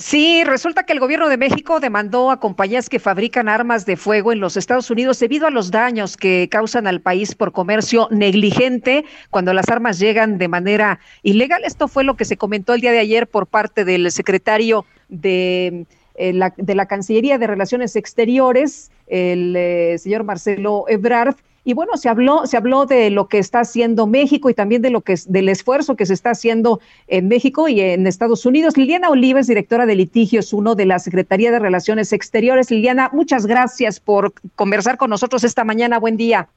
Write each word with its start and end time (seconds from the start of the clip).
Sí, 0.00 0.44
resulta 0.44 0.84
que 0.84 0.94
el 0.94 0.98
gobierno 0.98 1.28
de 1.28 1.36
México 1.36 1.78
demandó 1.78 2.30
a 2.30 2.40
compañías 2.40 2.88
que 2.88 2.98
fabrican 2.98 3.50
armas 3.50 3.84
de 3.84 3.98
fuego 3.98 4.32
en 4.32 4.40
los 4.40 4.56
Estados 4.56 4.90
Unidos 4.90 5.20
debido 5.20 5.46
a 5.46 5.50
los 5.50 5.70
daños 5.70 6.16
que 6.16 6.48
causan 6.50 6.86
al 6.86 7.02
país 7.02 7.34
por 7.34 7.52
comercio 7.52 8.08
negligente 8.10 9.04
cuando 9.28 9.52
las 9.52 9.68
armas 9.68 9.98
llegan 9.98 10.38
de 10.38 10.48
manera 10.48 11.00
ilegal. 11.22 11.64
Esto 11.66 11.86
fue 11.86 12.02
lo 12.02 12.16
que 12.16 12.24
se 12.24 12.38
comentó 12.38 12.72
el 12.72 12.80
día 12.80 12.92
de 12.92 12.98
ayer 12.98 13.28
por 13.28 13.46
parte 13.46 13.84
del 13.84 14.10
secretario 14.10 14.86
de, 15.10 15.84
eh, 16.14 16.32
la, 16.32 16.54
de 16.56 16.74
la 16.74 16.86
Cancillería 16.86 17.36
de 17.36 17.46
Relaciones 17.46 17.94
Exteriores, 17.94 18.90
el 19.06 19.54
eh, 19.54 19.98
señor 19.98 20.24
Marcelo 20.24 20.86
Ebrard, 20.88 21.34
y 21.64 21.74
bueno, 21.74 21.96
se 21.96 22.08
habló, 22.08 22.46
se 22.46 22.56
habló 22.56 22.86
de 22.86 23.10
lo 23.10 23.28
que 23.28 23.38
está 23.38 23.60
haciendo 23.60 24.06
México 24.06 24.48
y 24.50 24.54
también 24.54 24.82
de 24.82 24.90
lo 24.90 25.02
que 25.02 25.14
del 25.26 25.48
esfuerzo 25.48 25.96
que 25.96 26.06
se 26.06 26.14
está 26.14 26.30
haciendo 26.30 26.80
en 27.06 27.28
México 27.28 27.68
y 27.68 27.80
en 27.80 28.06
Estados 28.06 28.46
Unidos. 28.46 28.76
Liliana 28.76 29.10
Olives, 29.10 29.46
directora 29.46 29.86
de 29.86 29.94
litigios 29.94 30.52
uno 30.52 30.74
de 30.74 30.86
la 30.86 30.98
Secretaría 30.98 31.50
de 31.50 31.58
Relaciones 31.58 32.12
Exteriores. 32.12 32.70
Liliana, 32.70 33.10
muchas 33.12 33.46
gracias 33.46 34.00
por 34.00 34.32
conversar 34.54 34.96
con 34.96 35.10
nosotros 35.10 35.44
esta 35.44 35.64
mañana. 35.64 35.98
Buen 35.98 36.16
día. 36.16 36.48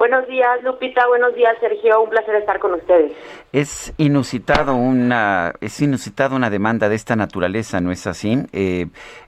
Buenos 0.00 0.26
días, 0.28 0.62
Lupita. 0.62 1.06
Buenos 1.08 1.34
días, 1.34 1.54
Sergio. 1.60 2.00
Un 2.00 2.08
placer 2.08 2.34
estar 2.36 2.58
con 2.58 2.72
ustedes. 2.72 3.12
Es 3.52 3.92
inusitado 3.98 4.74
una, 4.74 5.52
es 5.60 5.78
inusitado 5.82 6.36
una 6.36 6.48
demanda 6.48 6.88
de 6.88 6.94
esta 6.94 7.16
naturaleza, 7.16 7.82
¿no 7.82 7.92
es 7.92 8.06
así? 8.06 8.38
Eh, 8.54 8.86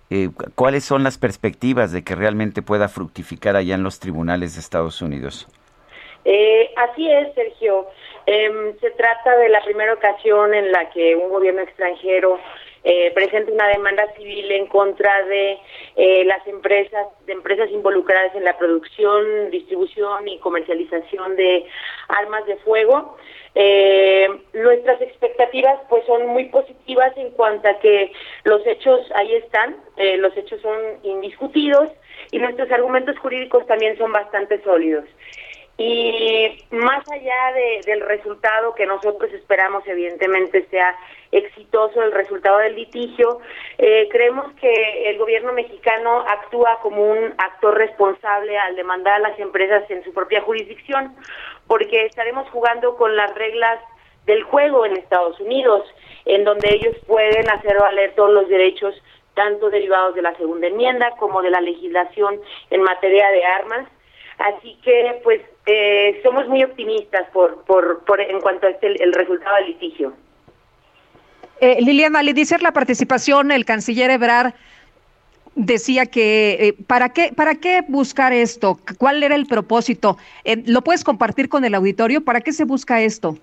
eh, 0.09 0.31
¿Cuáles 0.55 0.83
son 0.83 1.03
las 1.03 1.19
perspectivas 1.19 1.93
de 1.93 2.03
que 2.03 2.15
realmente 2.15 2.63
pueda 2.63 2.89
fructificar 2.89 3.55
allá 3.55 3.75
en 3.75 3.83
los 3.83 4.01
tribunales 4.01 4.55
de 4.55 4.61
Estados 4.61 5.03
Unidos? 5.03 5.47
Eh, 6.25 6.71
así 6.75 7.07
es, 7.07 7.35
Sergio. 7.35 7.89
Em, 8.25 8.75
se 8.81 8.93
trata 8.93 9.37
de 9.37 9.51
la 9.51 9.63
primera 9.65 9.93
ocasión 9.93 10.55
en 10.55 10.73
la 10.73 10.89
que 10.89 11.15
un 11.17 11.29
gobierno 11.29 11.61
extranjero 11.61 12.39
eh, 12.85 13.13
presenta 13.15 13.53
una 13.53 13.69
demanda 13.69 14.13
civil 14.17 14.51
en 14.51 14.67
contra 14.67 15.25
de 15.27 15.59
eh, 15.97 16.25
las 16.25 16.47
empresas, 16.47 17.07
de 17.27 17.33
empresas 17.33 17.71
involucradas 17.71 18.35
en 18.35 18.45
la 18.45 18.59
producción, 18.59 19.51
distribución 19.51 20.27
y 20.29 20.39
comercialización 20.39 21.37
de 21.37 21.67
armas 22.09 22.45
de 22.47 22.57
fuego. 22.57 23.17
Eh, 23.55 24.29
nuestras 24.55 25.01
expectativas 25.03 25.79
pues 25.91 26.05
son 26.07 26.27
muy 26.29 26.47
positivas 26.47 27.13
en 27.17 27.31
cuanto 27.33 27.69
a 27.69 27.79
que 27.81 28.11
los 28.45 28.67
hechos 28.67 29.01
ahí 29.15 29.35
están, 29.35 29.77
eh, 29.99 30.17
los 30.17 30.35
hechos 30.37 30.61
son 30.63 30.79
indiscutidos 31.03 31.91
y 32.31 32.39
nuestros 32.39 32.71
argumentos 32.71 33.19
jurídicos 33.19 33.67
también 33.67 33.97
son 33.99 34.11
bastante 34.11 34.63
sólidos. 34.63 35.05
Y 35.79 36.65
más 36.71 37.03
allá 37.11 37.53
de, 37.55 37.81
del 37.87 38.03
resultado 38.03 38.75
que 38.75 38.87
nosotros 38.87 39.33
esperamos, 39.33 39.83
evidentemente 39.87 40.67
sea 40.71 40.95
exitoso 41.33 42.03
el 42.03 42.13
resultado 42.13 42.59
del 42.59 42.77
litigio, 42.77 43.41
eh, 43.79 44.07
creemos 44.11 44.53
que 44.61 45.11
el 45.11 45.19
gobierno 45.19 45.53
mexicano 45.55 46.25
actúa 46.29 46.79
como 46.83 47.11
un 47.11 47.35
actor 47.39 47.77
responsable 47.77 48.57
al 48.59 48.77
demandar 48.77 49.15
a 49.15 49.31
las 49.31 49.39
empresas 49.41 49.91
en 49.91 50.05
su 50.05 50.13
propia 50.13 50.43
jurisdicción, 50.43 51.17
porque 51.67 52.05
estaremos 52.05 52.49
jugando 52.51 52.97
con 52.97 53.17
las 53.17 53.35
reglas 53.35 53.81
del 54.27 54.43
juego 54.43 54.85
en 54.85 54.97
Estados 54.97 55.41
Unidos, 55.41 55.83
en 56.27 56.45
donde 56.45 56.69
ellos 56.75 56.95
pueden 57.07 57.51
hacer 57.51 57.79
valer 57.79 58.15
todos 58.15 58.31
los 58.31 58.49
derechos, 58.49 58.95
tanto 59.35 59.71
derivados 59.71 60.15
de 60.15 60.23
la 60.23 60.37
segunda 60.37 60.67
enmienda 60.67 61.13
como 61.13 61.41
de 61.41 61.51
la 61.51 61.63
legislación 61.63 62.41
en 62.71 62.83
materia 62.83 63.31
de 63.31 63.45
armas. 63.45 63.89
Así 64.43 64.77
que, 64.83 65.21
pues, 65.23 65.41
eh, 65.67 66.21
somos 66.23 66.49
muy 66.49 66.65
optimistas 66.65 67.29
por, 67.33 67.65
por, 67.65 68.05
por 68.05 68.21
en 68.21 68.41
cuanto 68.41 68.67
a 68.67 68.71
este, 68.71 69.03
el 69.03 69.13
resultado 69.13 69.55
del 69.57 69.67
litigio. 69.67 70.13
Eh, 71.61 71.79
Liliana, 71.81 72.19
al 72.19 72.29
iniciar 72.29 72.61
la 72.61 72.73
participación, 72.73 73.53
el 73.53 73.65
canciller 73.65 74.11
Ebrard 74.11 74.53
decía 75.55 76.07
que 76.07 76.57
eh, 76.61 76.85
¿para 76.87 77.11
qué 77.11 77.33
para 77.33 77.55
qué 77.57 77.85
buscar 77.87 78.33
esto? 78.33 78.81
¿Cuál 78.99 79.23
era 79.23 79.35
el 79.37 79.47
propósito? 79.47 80.17
Eh, 80.45 80.63
¿Lo 80.67 80.83
puedes 80.83 81.05
compartir 81.05 81.49
con 81.49 81.65
el 81.65 81.75
auditorio? 81.75 82.25
¿Para 82.25 82.41
qué 82.41 82.53
se 82.53 82.65
busca 82.65 83.01
esto? 83.01 83.39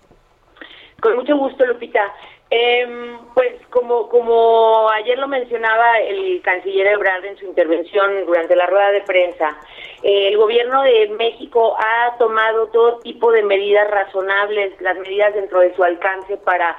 Con 1.01 1.15
mucho 1.15 1.37
gusto, 1.37 1.65
Lupita. 1.65 2.13
Eh, 2.51 3.15
pues 3.35 3.53
como 3.69 4.09
como 4.09 4.89
ayer 4.89 5.19
lo 5.19 5.27
mencionaba 5.27 5.99
el 5.99 6.41
canciller 6.41 6.87
Ebrard 6.87 7.23
en 7.25 7.37
su 7.37 7.45
intervención 7.45 8.25
durante 8.25 8.55
la 8.55 8.65
rueda 8.65 8.89
de 8.89 9.01
prensa, 9.01 9.55
eh, 10.01 10.29
el 10.29 10.37
gobierno 10.37 10.81
de 10.81 11.09
México 11.09 11.75
ha 11.77 12.17
tomado 12.17 12.67
todo 12.69 12.97
tipo 12.99 13.31
de 13.31 13.43
medidas 13.43 13.87
razonables, 13.91 14.73
las 14.81 14.97
medidas 14.97 15.35
dentro 15.35 15.59
de 15.59 15.75
su 15.75 15.83
alcance 15.83 16.37
para 16.37 16.75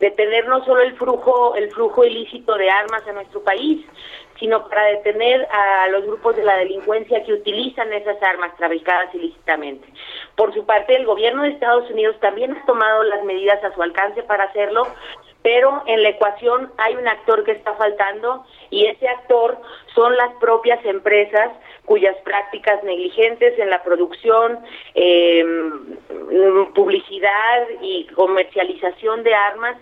detener 0.00 0.46
no 0.48 0.64
solo 0.64 0.82
el 0.82 0.96
flujo 0.96 1.54
el 1.56 1.70
flujo 1.70 2.04
ilícito 2.04 2.54
de 2.56 2.70
armas 2.70 3.06
a 3.06 3.12
nuestro 3.12 3.42
país, 3.42 3.84
sino 4.38 4.68
para 4.68 4.84
detener 4.84 5.46
a 5.50 5.88
los 5.88 6.04
grupos 6.04 6.36
de 6.36 6.44
la 6.44 6.56
delincuencia 6.56 7.24
que 7.24 7.32
utilizan 7.32 7.92
esas 7.92 8.22
armas 8.22 8.54
traficadas 8.56 9.14
ilícitamente. 9.14 9.88
Por 10.36 10.52
su 10.54 10.66
parte, 10.66 10.94
el 10.94 11.06
gobierno 11.06 11.42
de 11.42 11.50
Estados 11.50 11.90
Unidos 11.90 12.16
también 12.20 12.56
ha 12.56 12.66
tomado 12.66 13.02
las 13.04 13.24
medidas 13.24 13.62
a 13.64 13.74
su 13.74 13.82
alcance 13.82 14.22
para 14.22 14.44
hacerlo, 14.44 14.86
pero 15.46 15.84
en 15.86 16.02
la 16.02 16.08
ecuación 16.08 16.72
hay 16.76 16.96
un 16.96 17.06
actor 17.06 17.44
que 17.44 17.52
está 17.52 17.72
faltando 17.74 18.44
y 18.68 18.86
ese 18.86 19.06
actor 19.06 19.56
son 19.94 20.16
las 20.16 20.34
propias 20.40 20.84
empresas 20.84 21.52
cuyas 21.84 22.16
prácticas 22.24 22.82
negligentes 22.82 23.56
en 23.56 23.70
la 23.70 23.80
producción, 23.84 24.58
eh, 24.96 25.44
publicidad 26.74 27.68
y 27.80 28.06
comercialización 28.06 29.22
de 29.22 29.34
armas 29.36 29.76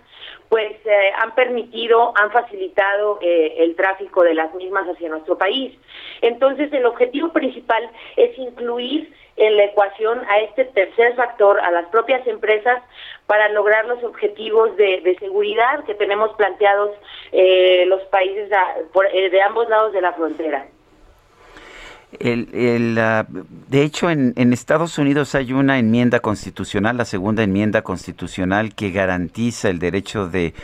pues 0.48 0.72
eh, 0.84 1.10
han 1.18 1.34
permitido, 1.34 2.12
han 2.16 2.30
facilitado 2.30 3.18
eh, 3.20 3.56
el 3.58 3.74
tráfico 3.74 4.22
de 4.22 4.34
las 4.34 4.54
mismas 4.54 4.88
hacia 4.88 5.08
nuestro 5.08 5.36
país. 5.36 5.76
Entonces, 6.20 6.72
el 6.72 6.86
objetivo 6.86 7.32
principal 7.32 7.90
es 8.16 8.38
incluir 8.38 9.12
en 9.36 9.56
la 9.56 9.64
ecuación 9.64 10.22
a 10.28 10.40
este 10.40 10.64
tercer 10.66 11.14
factor, 11.16 11.58
a 11.60 11.70
las 11.70 11.86
propias 11.86 12.26
empresas, 12.26 12.82
para 13.26 13.48
lograr 13.48 13.86
los 13.86 14.02
objetivos 14.04 14.76
de, 14.76 15.00
de 15.00 15.16
seguridad 15.18 15.84
que 15.84 15.94
tenemos 15.94 16.32
planteados 16.36 16.90
eh, 17.32 17.84
los 17.86 18.02
países 18.04 18.50
por, 18.92 19.06
eh, 19.06 19.30
de 19.30 19.42
ambos 19.42 19.68
lados 19.68 19.92
de 19.92 20.00
la 20.00 20.12
frontera. 20.12 20.66
El, 22.20 22.98
uh, 22.98 23.44
de 23.68 23.82
hecho, 23.82 24.10
en, 24.10 24.32
en, 24.36 24.52
Estados 24.52 24.98
Unidos 24.98 25.34
hay 25.34 25.52
una 25.52 25.78
enmienda 25.78 26.20
constitucional, 26.20 26.96
la 26.96 27.04
segunda 27.04 27.42
enmienda 27.42 27.82
constitucional, 27.82 28.74
que 28.74 28.90
garantiza 28.90 29.68
el 29.70 29.78
derecho 29.78 30.28
de, 30.28 30.54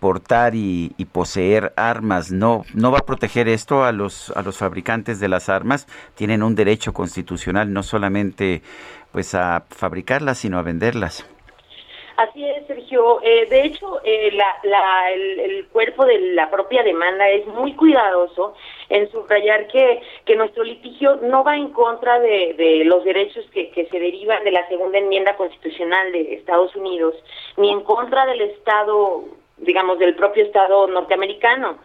portar 0.00 0.54
y, 0.54 0.92
y, 0.96 1.04
poseer 1.06 1.72
armas. 1.76 2.30
No, 2.30 2.64
no 2.74 2.90
va 2.90 2.98
a 2.98 3.06
proteger 3.06 3.48
esto 3.48 3.84
a 3.84 3.92
los, 3.92 4.30
a 4.36 4.42
los 4.42 4.58
fabricantes 4.58 5.20
de 5.20 5.28
las 5.28 5.48
armas. 5.48 5.86
Tienen 6.14 6.42
un 6.42 6.54
derecho 6.54 6.92
constitucional 6.92 7.72
no 7.72 7.82
solamente 7.82 8.62
pues 9.12 9.34
a 9.34 9.64
fabricarlas, 9.68 10.38
sino 10.38 10.58
a 10.58 10.62
venderlas. 10.62 11.24
Así 12.16 12.44
es, 12.44 12.51
Sergio. 12.74 13.20
Eh, 13.22 13.46
de 13.48 13.64
hecho, 13.64 14.00
eh, 14.04 14.30
la, 14.32 14.46
la, 14.64 15.10
el, 15.10 15.66
cuerpo 15.68 16.04
de 16.04 16.18
la 16.34 16.50
propia 16.50 16.82
demanda 16.82 17.28
es 17.28 17.46
muy 17.46 17.74
cuidadoso 17.74 18.54
en 18.88 19.10
subrayar 19.10 19.66
que, 19.68 20.02
que 20.24 20.36
nuestro 20.36 20.64
litigio 20.64 21.16
no 21.22 21.44
va 21.44 21.56
en 21.56 21.68
contra 21.68 22.18
de, 22.20 22.54
de 22.54 22.84
los 22.84 23.04
derechos 23.04 23.44
que, 23.52 23.70
que, 23.70 23.86
se 23.86 23.98
derivan 23.98 24.44
de 24.44 24.50
la 24.50 24.66
segunda 24.68 24.98
enmienda 24.98 25.36
constitucional 25.36 26.12
de 26.12 26.34
Estados 26.34 26.74
Unidos, 26.76 27.14
ni 27.56 27.70
en 27.70 27.80
contra 27.80 28.26
del 28.26 28.40
Estado, 28.42 29.24
digamos, 29.58 29.98
del 29.98 30.14
propio 30.14 30.44
Estado 30.44 30.86
norteamericano 30.88 31.78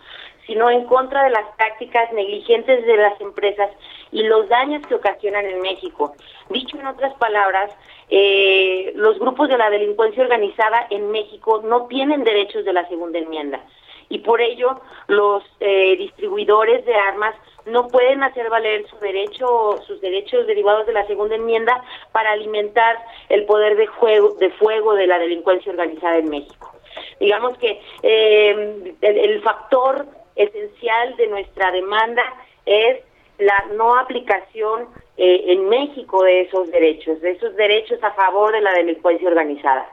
sino 0.47 0.71
en 0.71 0.85
contra 0.85 1.25
de 1.25 1.29
las 1.29 1.45
prácticas 1.55 2.11
negligentes 2.13 2.85
de 2.85 2.97
las 2.97 3.19
empresas 3.21 3.69
y 4.11 4.23
los 4.23 4.49
daños 4.49 4.85
que 4.87 4.95
ocasionan 4.95 5.45
en 5.45 5.61
México. 5.61 6.15
Dicho 6.49 6.79
en 6.79 6.87
otras 6.87 7.13
palabras, 7.15 7.71
eh, 8.09 8.93
los 8.95 9.19
grupos 9.19 9.49
de 9.49 9.57
la 9.57 9.69
delincuencia 9.69 10.23
organizada 10.23 10.87
en 10.89 11.11
México 11.11 11.61
no 11.63 11.87
tienen 11.87 12.23
derechos 12.23 12.65
de 12.65 12.73
la 12.73 12.87
segunda 12.87 13.19
enmienda 13.19 13.61
y 14.09 14.19
por 14.19 14.41
ello 14.41 14.79
los 15.07 15.43
eh, 15.59 15.95
distribuidores 15.97 16.85
de 16.85 16.95
armas 16.95 17.35
no 17.65 17.87
pueden 17.87 18.23
hacer 18.23 18.49
valer 18.49 18.87
su 18.87 18.97
derecho, 18.99 19.77
sus 19.85 19.99
derechos 19.99 20.47
derivados 20.47 20.87
de 20.87 20.93
la 20.93 21.05
segunda 21.05 21.35
enmienda 21.35 21.83
para 22.13 22.31
alimentar 22.31 22.97
el 23.29 23.45
poder 23.45 23.75
de, 23.75 23.87
juego, 23.87 24.35
de 24.35 24.49
fuego 24.51 24.93
de 24.93 25.07
la 25.07 25.19
delincuencia 25.19 25.71
organizada 25.71 26.17
en 26.17 26.29
México. 26.29 26.73
Digamos 27.19 27.57
que 27.57 27.81
eh, 28.03 28.95
el, 29.01 29.41
factor 29.41 30.07
esencial 30.37 31.15
de 31.17 31.27
nuestra 31.27 31.71
demanda 31.71 32.23
es 32.65 32.99
la 33.39 33.65
no 33.75 33.97
aplicación 33.97 34.87
eh, 35.17 35.43
en 35.47 35.69
México 35.69 36.23
de 36.23 36.41
esos 36.41 36.69
derechos, 36.71 37.21
de 37.21 37.31
esos 37.31 37.55
derechos 37.55 38.03
a 38.03 38.11
favor 38.13 38.51
de 38.51 38.61
la 38.61 38.71
delincuencia 38.73 39.27
organizada. 39.27 39.87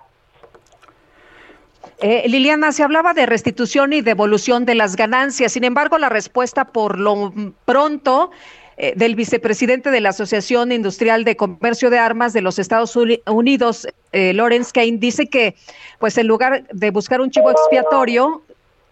Eh, 2.00 2.24
Liliana, 2.28 2.72
se 2.72 2.82
hablaba 2.82 3.14
de 3.14 3.26
restitución 3.26 3.92
y 3.92 4.00
devolución 4.00 4.64
de 4.64 4.74
las 4.74 4.96
ganancias. 4.96 5.52
Sin 5.52 5.64
embargo, 5.64 5.98
la 5.98 6.08
respuesta 6.08 6.64
por 6.64 6.98
lo 6.98 7.32
pronto 7.64 8.30
eh, 8.76 8.92
del 8.96 9.14
vicepresidente 9.14 9.90
de 9.90 10.00
la 10.00 10.08
Asociación 10.08 10.72
Industrial 10.72 11.24
de 11.24 11.36
Comercio 11.36 11.90
de 11.90 11.98
Armas 11.98 12.32
de 12.32 12.40
los 12.40 12.58
Estados 12.58 12.96
Unidos, 12.96 13.86
eh, 14.12 14.32
Lawrence 14.34 14.72
Kane, 14.72 14.96
dice 14.98 15.28
que, 15.28 15.54
pues, 16.00 16.18
en 16.18 16.26
lugar 16.26 16.66
de 16.72 16.90
buscar 16.90 17.20
un 17.20 17.30
chivo 17.30 17.50
expiatorio, 17.50 18.42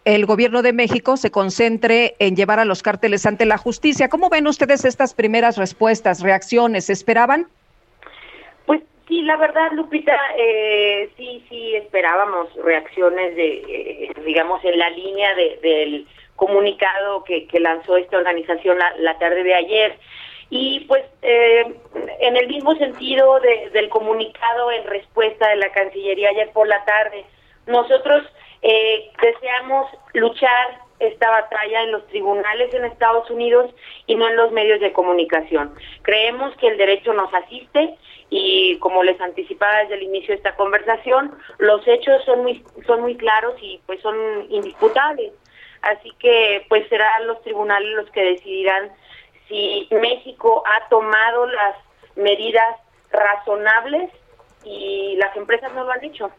el 0.04 0.26
gobierno 0.26 0.62
de 0.62 0.72
México 0.72 1.16
se 1.16 1.30
concentre 1.30 2.16
en 2.18 2.36
llevar 2.36 2.58
a 2.58 2.64
los 2.64 2.82
cárteles 2.82 3.26
ante 3.26 3.46
la 3.46 3.58
justicia. 3.58 4.08
¿Cómo 4.08 4.30
ven 4.30 4.46
ustedes 4.46 4.84
estas 4.84 5.14
primeras 5.14 5.56
respuestas, 5.56 6.20
reacciones? 6.22 6.90
¿Esperaban? 6.90 7.48
Sí, 9.12 9.20
la 9.20 9.36
verdad, 9.36 9.72
Lupita, 9.72 10.18
eh, 10.38 11.10
sí, 11.18 11.44
sí 11.48 11.74
esperábamos 11.74 12.48
reacciones 12.64 13.36
de, 13.36 13.56
eh, 13.68 14.12
digamos, 14.24 14.64
en 14.64 14.78
la 14.78 14.88
línea 14.88 15.34
del 15.34 16.06
comunicado 16.34 17.22
que, 17.24 17.46
lanzó 17.60 17.98
esta 17.98 18.16
organización 18.16 18.78
la, 18.78 19.18
tarde 19.18 19.42
de 19.42 19.54
ayer. 19.54 19.98
Y 20.48 20.80
pues 20.88 21.04
eh, 21.20 21.62
en 22.20 22.36
el 22.38 22.48
mismo 22.48 22.74
sentido 22.76 23.38
del 23.40 23.90
comunicado 23.90 24.72
en 24.72 24.86
respuesta 24.86 25.46
de 25.48 25.56
la 25.56 25.70
Cancillería 25.72 26.30
ayer 26.30 26.50
por 26.52 26.66
la 26.66 26.82
tarde, 26.86 27.26
nosotros 27.66 28.24
deseamos 28.62 29.90
luchar 30.14 30.82
esta 31.00 31.30
batalla 31.30 31.82
en 31.82 31.92
los 31.92 32.06
tribunales 32.08 32.72
en 32.74 32.84
Estados 32.84 33.28
Unidos 33.30 33.74
y 34.06 34.14
no 34.14 34.28
en 34.28 34.36
los 34.36 34.52
medios 34.52 34.80
de 34.80 34.92
comunicación. 34.92 35.74
Creemos 36.02 36.56
que 36.56 36.68
el 36.68 36.78
derecho 36.78 37.12
nos 37.12 37.32
asiste 37.34 37.96
y 38.30 38.78
como 38.78 39.02
les 39.02 39.20
anticipaba 39.20 39.78
desde 39.78 39.94
el 39.94 40.04
inicio 40.04 40.28
de 40.28 40.36
esta 40.36 40.54
conversación, 40.54 41.36
los 41.58 41.86
hechos 41.88 42.24
son 42.24 42.42
muy 42.42 42.64
son 42.86 43.00
muy 43.00 43.16
claros 43.16 43.54
y 43.60 43.80
pues 43.86 44.00
son 44.00 44.16
indisputables. 44.48 45.32
Así 45.82 46.12
que 46.20 46.64
pues 46.68 46.88
serán 46.88 47.26
los 47.26 47.42
tribunales 47.42 47.90
los 47.96 48.10
que 48.10 48.22
decidirán 48.22 48.92
si 49.48 49.88
México 49.90 50.62
ha 50.66 50.88
tomado 50.88 51.46
las 51.46 51.76
medidas 52.14 52.76
razonables 53.10 54.10
y 54.64 55.16
las 55.16 55.36
empresas 55.36 55.74
no 55.74 55.82
lo 55.82 55.90
han 55.90 56.04
hecho 56.04 56.30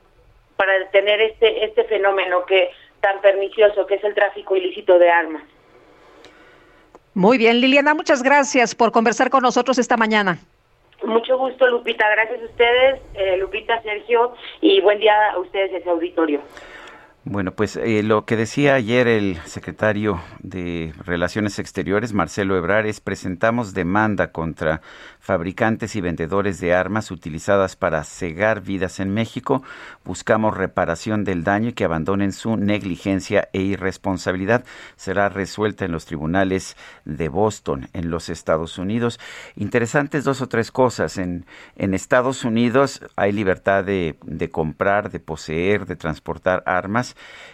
para 0.63 0.79
detener 0.79 1.19
este 1.19 1.65
este 1.65 1.83
fenómeno 1.83 2.45
que 2.45 2.69
tan 3.01 3.19
pernicioso 3.19 3.85
que 3.85 3.95
es 3.95 4.03
el 4.05 4.13
tráfico 4.13 4.55
ilícito 4.55 4.97
de 4.97 5.09
armas. 5.09 5.43
Muy 7.13 7.37
bien, 7.37 7.59
Liliana, 7.59 7.93
muchas 7.93 8.23
gracias 8.23 8.73
por 8.73 8.93
conversar 8.93 9.29
con 9.29 9.43
nosotros 9.43 9.77
esta 9.77 9.97
mañana. 9.97 10.39
Mucho 11.03 11.37
gusto, 11.37 11.67
Lupita. 11.67 12.09
Gracias 12.11 12.41
a 12.41 12.45
ustedes, 12.45 13.01
eh, 13.13 13.35
Lupita, 13.37 13.81
Sergio, 13.81 14.35
y 14.61 14.79
buen 14.79 14.99
día 14.99 15.31
a 15.31 15.39
ustedes, 15.39 15.73
ese 15.73 15.89
auditorio. 15.89 16.39
Bueno, 17.25 17.53
pues 17.53 17.77
eh, 17.77 18.03
lo 18.03 18.25
que 18.25 18.35
decía 18.35 18.73
ayer 18.73 19.07
el 19.07 19.39
secretario 19.45 20.21
de 20.39 20.93
Relaciones 21.05 21.57
Exteriores, 21.57 22.11
Marcelo 22.11 22.57
Ebrar, 22.57 22.85
es 22.85 22.99
presentamos 22.99 23.73
demanda 23.73 24.33
contra 24.33 24.81
fabricantes 25.21 25.95
y 25.95 26.01
vendedores 26.01 26.59
de 26.59 26.73
armas 26.73 27.11
utilizadas 27.11 27.77
para 27.77 28.03
cegar 28.03 28.59
vidas 28.59 28.99
en 28.99 29.13
México. 29.13 29.63
Buscamos 30.03 30.57
reparación 30.57 31.23
del 31.23 31.45
daño 31.45 31.69
y 31.69 31.73
que 31.73 31.85
abandonen 31.85 32.33
su 32.33 32.57
negligencia 32.57 33.47
e 33.53 33.61
irresponsabilidad. 33.61 34.65
Será 34.97 35.29
resuelta 35.29 35.85
en 35.85 35.93
los 35.93 36.05
tribunales 36.05 36.75
de 37.05 37.29
Boston, 37.29 37.87
en 37.93 38.09
los 38.09 38.27
Estados 38.27 38.77
Unidos. 38.77 39.17
Interesantes 39.55 40.25
dos 40.25 40.41
o 40.41 40.49
tres 40.49 40.71
cosas. 40.71 41.17
En, 41.17 41.45
en 41.77 41.93
Estados 41.93 42.43
Unidos 42.43 42.99
hay 43.15 43.31
libertad 43.31 43.85
de, 43.85 44.17
de 44.25 44.49
comprar, 44.49 45.09
de 45.09 45.21
poseer, 45.21 45.85
de 45.85 45.95
transportar 45.95 46.63
armas 46.65 47.12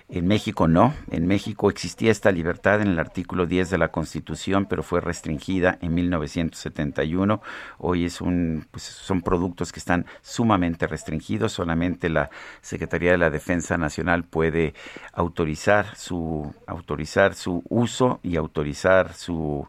en 0.09 0.27
México 0.27 0.67
no. 0.67 0.93
En 1.11 1.27
México 1.27 1.69
existía 1.69 2.11
esta 2.11 2.31
libertad 2.31 2.81
en 2.81 2.87
el 2.87 2.99
artículo 2.99 3.45
10 3.45 3.69
de 3.69 3.77
la 3.77 3.89
Constitución, 3.89 4.65
pero 4.65 4.81
fue 4.81 5.01
restringida 5.01 5.77
en 5.81 5.93
1971. 5.93 7.41
Hoy 7.77 8.05
es 8.05 8.19
un, 8.19 8.65
pues 8.71 8.83
son 8.83 9.21
productos 9.21 9.71
que 9.71 9.79
están 9.79 10.07
sumamente 10.21 10.87
restringidos. 10.87 11.51
Solamente 11.51 12.09
la 12.09 12.29
Secretaría 12.61 13.11
de 13.11 13.19
la 13.19 13.29
Defensa 13.29 13.77
Nacional 13.77 14.23
puede 14.23 14.73
autorizar 15.13 15.95
su, 15.95 16.53
autorizar 16.65 17.35
su 17.35 17.63
uso 17.69 18.19
y 18.23 18.35
autorizar 18.35 19.13
su 19.13 19.67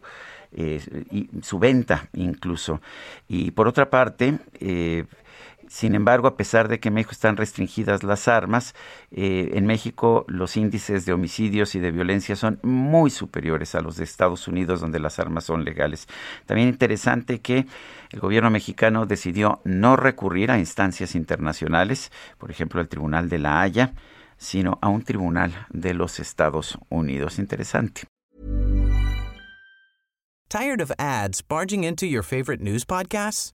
eh, 0.53 0.81
su 1.41 1.59
venta 1.59 2.09
incluso. 2.13 2.81
Y 3.29 3.51
por 3.51 3.69
otra 3.69 3.89
parte, 3.89 4.37
eh, 4.59 5.05
sin 5.71 5.95
embargo, 5.95 6.27
a 6.27 6.35
pesar 6.35 6.67
de 6.67 6.81
que 6.81 6.89
en 6.89 6.95
México 6.95 7.13
están 7.13 7.37
restringidas 7.37 8.03
las 8.03 8.27
armas, 8.27 8.75
eh, 9.09 9.51
en 9.53 9.65
México 9.65 10.25
los 10.27 10.57
índices 10.57 11.05
de 11.05 11.13
homicidios 11.13 11.75
y 11.75 11.79
de 11.79 11.91
violencia 11.91 12.35
son 12.35 12.59
muy 12.61 13.09
superiores 13.09 13.73
a 13.73 13.79
los 13.79 13.95
de 13.95 14.03
Estados 14.03 14.49
Unidos, 14.49 14.81
donde 14.81 14.99
las 14.99 15.17
armas 15.17 15.45
son 15.45 15.63
legales. 15.63 16.09
También 16.45 16.67
interesante 16.67 17.39
que 17.39 17.67
el 18.09 18.19
gobierno 18.19 18.49
mexicano 18.49 19.05
decidió 19.05 19.61
no 19.63 19.95
recurrir 19.95 20.51
a 20.51 20.59
instancias 20.59 21.15
internacionales, 21.15 22.11
por 22.37 22.51
ejemplo, 22.51 22.81
al 22.81 22.89
Tribunal 22.89 23.29
de 23.29 23.39
la 23.39 23.61
Haya, 23.61 23.93
sino 24.35 24.77
a 24.81 24.89
un 24.89 25.03
tribunal 25.03 25.67
de 25.69 25.93
los 25.93 26.19
Estados 26.19 26.77
Unidos. 26.89 27.39
Interesante. 27.39 28.01
Tired 30.49 30.81
of 30.81 30.91
ads 30.99 31.41
barging 31.41 31.85
into 31.85 32.05
your 32.05 32.23
favorite 32.23 32.61
news 32.61 32.83
podcasts? 32.83 33.53